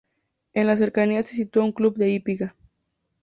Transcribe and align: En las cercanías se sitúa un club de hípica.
En 0.53 0.65
las 0.65 0.79
cercanías 0.79 1.27
se 1.27 1.35
sitúa 1.35 1.63
un 1.63 1.71
club 1.73 1.95
de 1.95 2.09
hípica. 2.09 2.55